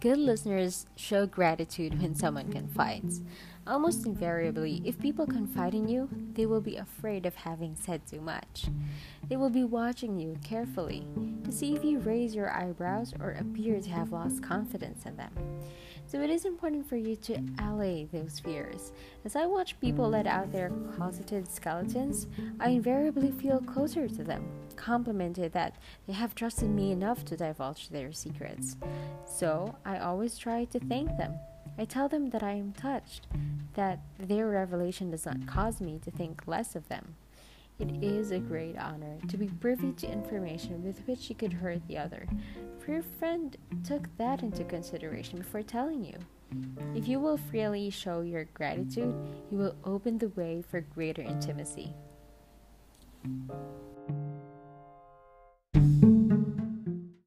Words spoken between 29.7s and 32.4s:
I always try to thank them. I tell them